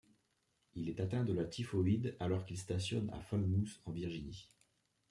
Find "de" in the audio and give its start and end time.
1.23-1.31